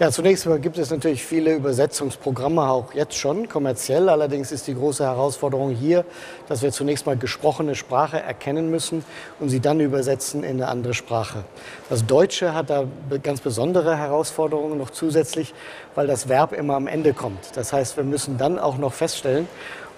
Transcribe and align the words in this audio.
Ja, 0.00 0.10
zunächst 0.10 0.44
mal 0.46 0.58
gibt 0.58 0.76
es 0.76 0.90
natürlich 0.90 1.24
viele 1.24 1.54
Übersetzungsprogramme, 1.54 2.62
auch 2.68 2.94
jetzt 2.94 3.16
schon 3.16 3.48
kommerziell. 3.48 4.08
Allerdings 4.08 4.50
ist 4.50 4.66
die 4.66 4.74
große 4.74 5.04
Herausforderung 5.04 5.70
hier, 5.70 6.04
dass 6.48 6.62
wir 6.62 6.72
zunächst 6.72 7.06
mal 7.06 7.16
gesprochene 7.16 7.76
Sprache 7.76 8.18
erkennen 8.18 8.72
müssen 8.72 9.04
und 9.38 9.50
sie 9.50 9.60
dann 9.60 9.78
übersetzen 9.78 10.42
in 10.42 10.56
eine 10.56 10.66
andere 10.66 10.94
Sprache. 10.94 11.44
Das 11.90 12.04
Deutsche 12.04 12.54
hat 12.54 12.70
da 12.70 12.86
ganz 13.22 13.40
besondere 13.40 13.96
Herausforderungen 13.96 14.78
noch 14.78 14.90
zusätzlich, 14.90 15.54
weil 15.94 16.08
das 16.08 16.28
Verb 16.28 16.54
immer 16.54 16.74
am 16.74 16.88
Ende 16.88 17.12
kommt. 17.12 17.56
Das 17.56 17.72
heißt, 17.72 17.96
wir 17.96 18.02
müssen 18.02 18.36
dann 18.36 18.58
auch 18.58 18.78
noch 18.78 18.94
feststellen, 18.94 19.46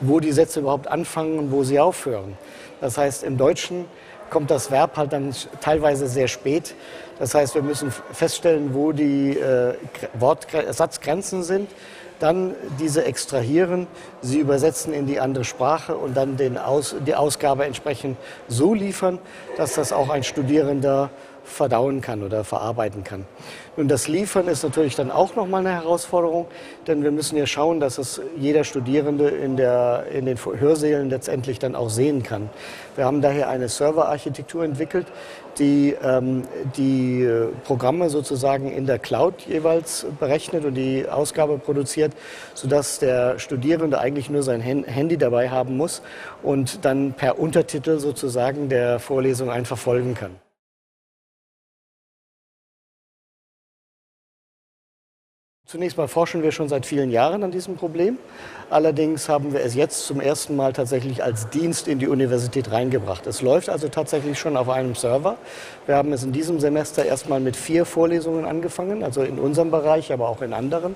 wo 0.01 0.21
die 0.21 0.33
Sätze 0.33 0.61
überhaupt 0.61 0.89
anfangen 0.89 1.39
und 1.39 1.53
wo 1.53 1.65
sie 1.65 1.81
aufhören. 1.81 2.37
Das 2.83 2.99
heißt, 2.99 3.25
im 3.25 3.39
Deutschen 3.39 3.87
kommt 4.31 4.51
das 4.51 4.71
Verb 4.71 4.97
halt 4.97 5.13
dann 5.13 5.35
teilweise 5.61 6.07
sehr 6.07 6.29
spät. 6.29 6.75
Das 7.19 7.35
heißt, 7.35 7.55
wir 7.55 7.63
müssen 7.63 7.93
feststellen, 8.13 8.75
wo 8.75 8.93
die 8.93 9.39
äh, 9.39 9.75
Satzgrenzen 10.71 11.43
sind, 11.43 11.71
dann 12.19 12.55
diese 12.81 13.05
extrahieren, 13.05 13.87
sie 14.23 14.39
übersetzen 14.39 14.93
in 14.93 15.07
die 15.07 15.21
andere 15.21 15.45
Sprache 15.45 15.97
und 15.97 16.17
dann 16.17 16.37
Aus, 16.59 16.95
die 17.07 17.15
Ausgabe 17.15 17.65
entsprechend 17.65 18.17
so 18.49 18.75
liefern, 18.75 19.19
dass 19.57 19.75
das 19.75 19.93
auch 19.93 20.09
ein 20.09 20.23
Studierender 20.23 21.11
verdauen 21.47 22.01
kann 22.01 22.23
oder 22.23 22.45
verarbeiten 22.45 23.05
kann. 23.05 23.25
Nun, 23.77 23.89
das 23.89 24.09
Liefern 24.09 24.49
ist 24.49 24.63
natürlich 24.63 24.97
dann 24.97 25.11
auch 25.11 25.37
nochmal 25.37 25.61
eine 25.61 25.75
Herausforderung, 25.75 26.47
denn 26.87 27.03
wir 27.03 27.13
müssen 27.13 27.37
ja 27.37 27.47
schauen, 27.47 27.81
dass 27.81 27.99
es 27.99 28.21
jeder 28.37 28.65
Studierende 28.65 29.29
in, 29.29 29.57
der, 29.57 30.07
in 30.13 30.27
den 30.27 30.39
Hörsälen 30.39 31.09
letztendlich 31.09 31.59
dann 31.59 31.75
auch 31.75 31.91
sehen 31.91 32.23
kann. 32.23 32.51
Wir 32.97 33.05
haben 33.05 33.23
daher 33.23 33.49
eine 33.49 33.69
Serverarchitektur 33.69 34.65
entwickelt, 34.65 35.07
die 35.59 35.95
ähm, 36.03 36.43
die 36.77 37.29
Programme 37.65 38.11
sozusagen 38.11 38.71
in 38.73 38.87
der 38.87 38.99
Cloud 38.99 39.43
jeweils 39.47 40.07
berechnet 40.19 40.65
und 40.65 40.75
die 40.75 41.09
Ausgabe 41.09 41.59
produziert, 41.59 42.13
sodass 42.55 42.99
der 42.99 43.39
Studierende 43.39 43.99
eigentlich 43.99 44.31
nur 44.31 44.43
sein 44.43 44.61
Handy 44.61 45.17
dabei 45.17 45.51
haben 45.51 45.77
muss 45.77 46.03
und 46.43 46.85
dann 46.85 47.13
per 47.13 47.39
Untertitel 47.39 47.99
sozusagen 47.99 48.69
der 48.69 48.99
Vorlesung 48.99 49.51
einfach 49.51 49.79
folgen 49.79 50.15
kann. 50.15 50.46
Zunächst 55.69 55.99
mal 55.99 56.07
forschen 56.07 56.45
wir 56.45 56.53
schon 56.53 56.69
seit 56.69 56.87
vielen 56.87 57.11
Jahren 57.11 57.43
an 57.43 57.51
diesem 57.51 57.75
Problem. 57.75 58.19
Allerdings 58.71 59.29
haben 59.29 59.53
wir 59.53 59.65
es 59.65 59.75
jetzt 59.75 60.07
zum 60.07 60.21
ersten 60.21 60.55
Mal 60.55 60.73
tatsächlich 60.73 61.25
als 61.25 61.51
Dienst 61.51 61.89
in 61.89 61.99
die 61.99 62.07
Universität 62.07 62.71
reingebracht. 62.71 63.27
Es 63.27 63.43
läuft 63.43 63.69
also 63.69 63.89
tatsächlich 63.89 64.39
schon 64.39 64.57
auf 64.57 64.69
einem 64.69 64.95
Server. 64.95 65.37
Wir 65.87 65.97
haben 65.97 66.13
es 66.13 66.23
in 66.23 66.31
diesem 66.31 66.61
Semester 66.61 67.05
erstmal 67.05 67.41
mit 67.41 67.57
vier 67.57 67.85
Vorlesungen 67.85 68.45
angefangen, 68.45 69.03
also 69.03 69.23
in 69.23 69.41
unserem 69.41 69.73
Bereich, 69.73 70.13
aber 70.13 70.29
auch 70.29 70.41
in 70.41 70.53
anderen, 70.53 70.95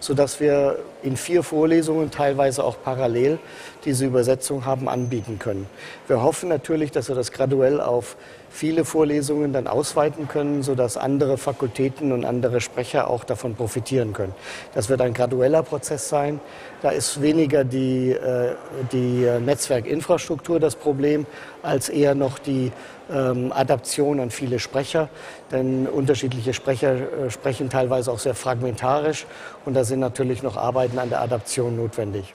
sodass 0.00 0.38
wir 0.38 0.80
in 1.02 1.16
vier 1.16 1.42
Vorlesungen 1.42 2.10
teilweise 2.10 2.62
auch 2.62 2.76
parallel 2.84 3.38
diese 3.86 4.04
Übersetzung 4.04 4.66
haben 4.66 4.90
anbieten 4.90 5.38
können. 5.38 5.66
Wir 6.08 6.22
hoffen 6.22 6.50
natürlich, 6.50 6.90
dass 6.90 7.08
wir 7.08 7.14
das 7.14 7.32
graduell 7.32 7.80
auf 7.80 8.16
viele 8.50 8.84
Vorlesungen 8.84 9.52
dann 9.52 9.66
ausweiten 9.66 10.28
können, 10.28 10.62
sodass 10.62 10.96
andere 10.96 11.38
Fakultäten 11.38 12.12
und 12.12 12.24
andere 12.24 12.60
Sprecher 12.60 13.08
auch 13.08 13.24
davon 13.24 13.54
profitieren 13.54 14.12
können. 14.12 14.34
Das 14.74 14.88
wird 14.88 15.00
ein 15.00 15.14
gradueller 15.14 15.62
Prozess 15.62 16.08
sein. 16.08 16.40
Da 16.82 16.90
ist 16.90 17.22
weniger 17.22 17.64
die, 17.64 18.10
äh, 18.10 18.54
die 18.92 19.26
Netzwerkinfrastruktur 19.40 20.60
das 20.60 20.74
Problem, 20.74 21.26
als 21.62 21.88
eher 21.88 22.14
noch 22.14 22.38
die 22.38 22.72
ähm, 23.10 23.52
Adaption 23.52 24.20
an 24.20 24.30
viele 24.30 24.58
Sprecher. 24.58 25.08
Denn 25.50 25.86
unterschiedliche 25.86 26.52
Sprecher 26.52 26.94
äh, 26.94 27.30
sprechen 27.30 27.70
teilweise 27.70 28.10
auch 28.12 28.18
sehr 28.18 28.34
fragmentarisch 28.34 29.26
und 29.64 29.74
da 29.74 29.84
sind 29.84 30.00
natürlich 30.00 30.42
noch 30.42 30.56
Arbeiten 30.56 30.98
an 30.98 31.08
der 31.08 31.20
Adaption 31.20 31.76
notwendig. 31.76 32.34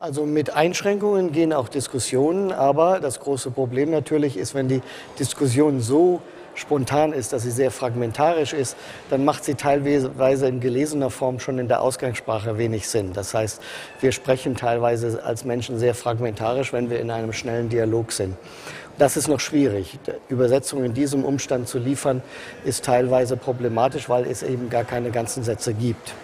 Also 0.00 0.26
mit 0.26 0.54
Einschränkungen 0.54 1.32
gehen 1.32 1.52
auch 1.52 1.68
Diskussionen, 1.68 2.52
aber 2.52 3.00
das 3.00 3.18
große 3.18 3.50
Problem 3.50 3.90
natürlich 3.90 4.36
ist, 4.36 4.54
wenn 4.54 4.68
die 4.68 4.80
Diskussion 5.18 5.80
so 5.80 6.22
spontan 6.54 7.12
ist, 7.12 7.32
dass 7.32 7.42
sie 7.42 7.50
sehr 7.50 7.72
fragmentarisch 7.72 8.52
ist, 8.52 8.76
dann 9.10 9.24
macht 9.24 9.42
sie 9.42 9.56
teilweise 9.56 10.46
in 10.46 10.60
gelesener 10.60 11.10
Form 11.10 11.40
schon 11.40 11.58
in 11.58 11.66
der 11.66 11.82
Ausgangssprache 11.82 12.58
wenig 12.58 12.88
Sinn. 12.88 13.12
Das 13.12 13.34
heißt, 13.34 13.60
wir 14.00 14.12
sprechen 14.12 14.54
teilweise 14.54 15.24
als 15.24 15.44
Menschen 15.44 15.80
sehr 15.80 15.96
fragmentarisch, 15.96 16.72
wenn 16.72 16.90
wir 16.90 17.00
in 17.00 17.10
einem 17.10 17.32
schnellen 17.32 17.68
Dialog 17.68 18.12
sind. 18.12 18.36
Das 18.98 19.16
ist 19.16 19.28
noch 19.28 19.38
schwierig. 19.38 19.96
Übersetzung 20.28 20.84
in 20.84 20.92
diesem 20.92 21.24
Umstand 21.24 21.68
zu 21.68 21.78
liefern, 21.78 22.20
ist 22.64 22.84
teilweise 22.84 23.36
problematisch, 23.36 24.08
weil 24.08 24.26
es 24.26 24.42
eben 24.42 24.70
gar 24.70 24.82
keine 24.82 25.12
ganzen 25.12 25.44
Sätze 25.44 25.72
gibt. 25.72 26.14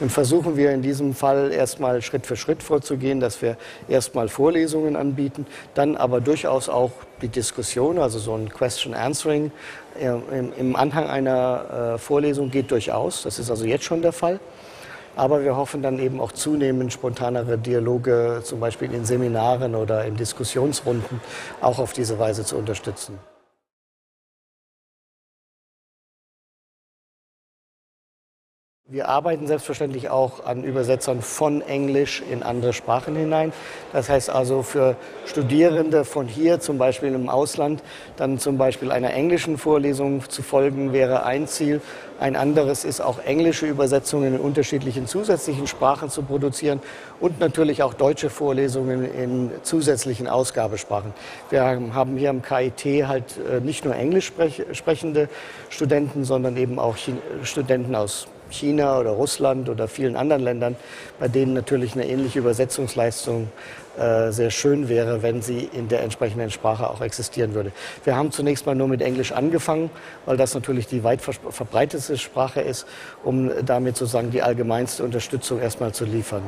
Nun 0.00 0.10
versuchen 0.10 0.56
wir 0.56 0.70
in 0.70 0.82
diesem 0.82 1.14
Fall 1.14 1.50
erstmal 1.50 2.02
Schritt 2.02 2.26
für 2.26 2.36
Schritt 2.36 2.62
vorzugehen, 2.62 3.20
dass 3.20 3.40
wir 3.40 3.56
erstmal 3.88 4.28
Vorlesungen 4.28 4.96
anbieten, 4.96 5.46
dann 5.74 5.96
aber 5.96 6.20
durchaus 6.20 6.68
auch 6.68 6.92
die 7.22 7.28
Diskussion, 7.28 7.98
also 7.98 8.18
so 8.18 8.34
ein 8.34 8.50
Question 8.50 8.94
Answering 8.94 9.50
äh, 9.98 10.10
im 10.58 10.76
Anhang 10.76 11.06
einer 11.06 11.94
äh, 11.94 11.98
Vorlesung 11.98 12.50
geht 12.50 12.70
durchaus. 12.70 13.22
Das 13.22 13.38
ist 13.38 13.50
also 13.50 13.64
jetzt 13.64 13.84
schon 13.84 14.00
der 14.02 14.12
Fall. 14.12 14.40
Aber 15.16 15.42
wir 15.44 15.56
hoffen 15.56 15.82
dann 15.82 15.98
eben 15.98 16.20
auch 16.20 16.32
zunehmend 16.32 16.92
spontanere 16.92 17.58
Dialoge, 17.58 18.42
zum 18.44 18.60
Beispiel 18.60 18.92
in 18.92 19.04
Seminaren 19.04 19.74
oder 19.74 20.04
in 20.04 20.16
Diskussionsrunden, 20.16 21.20
auch 21.60 21.78
auf 21.78 21.92
diese 21.92 22.18
Weise 22.18 22.44
zu 22.44 22.56
unterstützen. 22.56 23.18
Wir 28.92 29.08
arbeiten 29.08 29.46
selbstverständlich 29.46 30.10
auch 30.10 30.44
an 30.44 30.64
Übersetzern 30.64 31.22
von 31.22 31.62
Englisch 31.62 32.24
in 32.28 32.42
andere 32.42 32.72
Sprachen 32.72 33.14
hinein. 33.14 33.52
Das 33.92 34.08
heißt 34.08 34.30
also 34.30 34.64
für 34.64 34.96
Studierende 35.26 36.04
von 36.04 36.26
hier, 36.26 36.58
zum 36.58 36.76
Beispiel 36.76 37.14
im 37.14 37.28
Ausland, 37.28 37.84
dann 38.16 38.40
zum 38.40 38.58
Beispiel 38.58 38.90
einer 38.90 39.12
englischen 39.12 39.58
Vorlesung 39.58 40.28
zu 40.28 40.42
folgen, 40.42 40.92
wäre 40.92 41.22
ein 41.22 41.46
Ziel. 41.46 41.80
Ein 42.18 42.34
anderes 42.34 42.84
ist 42.84 43.00
auch 43.00 43.20
englische 43.20 43.66
Übersetzungen 43.66 44.34
in 44.34 44.40
unterschiedlichen 44.40 45.06
zusätzlichen 45.06 45.68
Sprachen 45.68 46.10
zu 46.10 46.22
produzieren 46.22 46.80
und 47.20 47.38
natürlich 47.38 47.84
auch 47.84 47.94
deutsche 47.94 48.28
Vorlesungen 48.28 49.04
in 49.04 49.52
zusätzlichen 49.62 50.26
Ausgabesprachen. 50.26 51.14
Wir 51.48 51.62
haben 51.62 52.16
hier 52.16 52.30
am 52.30 52.42
KIT 52.42 53.06
halt 53.06 53.36
äh, 53.38 53.60
nicht 53.60 53.84
nur 53.84 53.94
englisch 53.94 54.32
sprechende 54.72 55.28
Studenten, 55.68 56.24
sondern 56.24 56.56
eben 56.56 56.80
auch 56.80 56.96
Studenten 57.44 57.94
aus 57.94 58.26
China 58.50 58.98
oder 58.98 59.10
Russland 59.10 59.68
oder 59.68 59.88
vielen 59.88 60.16
anderen 60.16 60.42
Ländern, 60.42 60.76
bei 61.18 61.28
denen 61.28 61.54
natürlich 61.54 61.94
eine 61.94 62.06
ähnliche 62.06 62.38
Übersetzungsleistung 62.38 63.48
äh, 63.98 64.30
sehr 64.30 64.50
schön 64.50 64.88
wäre, 64.88 65.22
wenn 65.22 65.42
sie 65.42 65.68
in 65.72 65.88
der 65.88 66.02
entsprechenden 66.02 66.50
Sprache 66.50 66.88
auch 66.88 67.00
existieren 67.00 67.54
würde. 67.54 67.72
Wir 68.04 68.16
haben 68.16 68.30
zunächst 68.30 68.66
mal 68.66 68.74
nur 68.74 68.88
mit 68.88 69.02
Englisch 69.02 69.32
angefangen, 69.32 69.90
weil 70.26 70.36
das 70.36 70.54
natürlich 70.54 70.86
die 70.86 71.04
weit 71.04 71.20
verbreitetste 71.20 72.16
Sprache 72.18 72.60
ist, 72.60 72.86
um 73.24 73.50
damit 73.64 73.96
sozusagen 73.96 74.30
die 74.30 74.42
allgemeinste 74.42 75.04
Unterstützung 75.04 75.60
erstmal 75.60 75.92
zu 75.92 76.04
liefern. 76.04 76.42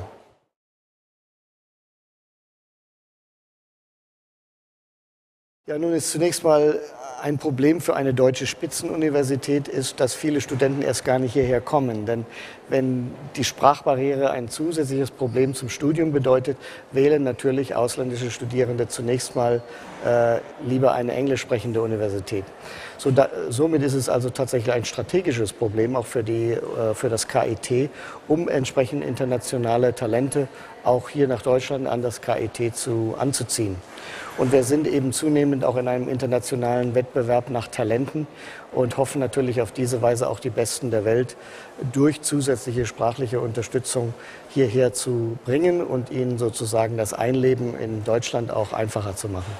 Ja, 5.68 5.78
nun 5.78 5.92
ist 5.92 6.10
zunächst 6.10 6.42
mal 6.42 6.80
ein 7.22 7.38
Problem 7.38 7.80
für 7.80 7.94
eine 7.94 8.12
deutsche 8.12 8.48
Spitzenuniversität 8.48 9.68
ist, 9.68 10.00
dass 10.00 10.12
viele 10.12 10.40
Studenten 10.40 10.82
erst 10.82 11.04
gar 11.04 11.20
nicht 11.20 11.34
hierher 11.34 11.60
kommen. 11.60 12.04
Denn 12.04 12.26
wenn 12.68 13.12
die 13.36 13.44
Sprachbarriere 13.44 14.32
ein 14.32 14.48
zusätzliches 14.48 15.12
Problem 15.12 15.54
zum 15.54 15.68
Studium 15.68 16.10
bedeutet, 16.10 16.56
wählen 16.90 17.22
natürlich 17.22 17.76
ausländische 17.76 18.32
Studierende 18.32 18.88
zunächst 18.88 19.36
mal 19.36 19.62
äh, 20.04 20.38
lieber 20.66 20.94
eine 20.94 21.12
englisch 21.12 21.42
sprechende 21.42 21.80
Universität. 21.80 22.44
So 22.98 23.12
da, 23.12 23.28
somit 23.48 23.84
ist 23.84 23.94
es 23.94 24.08
also 24.08 24.30
tatsächlich 24.30 24.74
ein 24.74 24.84
strategisches 24.84 25.52
Problem 25.52 25.94
auch 25.94 26.06
für, 26.06 26.24
die, 26.24 26.54
äh, 26.54 26.94
für 26.94 27.08
das 27.08 27.28
KIT, 27.28 27.88
um 28.26 28.48
entsprechend 28.48 29.04
internationale 29.04 29.94
Talente 29.94 30.48
auch 30.82 31.08
hier 31.08 31.28
nach 31.28 31.42
Deutschland 31.42 31.86
an 31.86 32.02
das 32.02 32.20
KIT 32.20 32.74
zu, 32.74 33.14
anzuziehen. 33.16 33.76
Und 34.38 34.50
wir 34.50 34.64
sind 34.64 34.86
eben 34.86 35.12
zunehmend 35.52 35.64
auch 35.64 35.76
in 35.76 35.88
einem 35.88 36.08
internationalen 36.08 36.94
Wettbewerb 36.94 37.50
nach 37.50 37.68
Talenten 37.68 38.26
und 38.72 38.96
hoffen 38.96 39.20
natürlich 39.20 39.60
auf 39.60 39.70
diese 39.70 40.00
Weise 40.00 40.28
auch 40.28 40.40
die 40.40 40.50
Besten 40.50 40.90
der 40.90 41.04
Welt 41.04 41.36
durch 41.92 42.22
zusätzliche 42.22 42.86
sprachliche 42.86 43.40
Unterstützung 43.40 44.14
hierher 44.48 44.94
zu 44.94 45.36
bringen 45.44 45.82
und 45.82 46.10
ihnen 46.10 46.38
sozusagen 46.38 46.96
das 46.96 47.12
Einleben 47.12 47.78
in 47.78 48.02
Deutschland 48.04 48.50
auch 48.50 48.72
einfacher 48.72 49.14
zu 49.14 49.28
machen. 49.28 49.52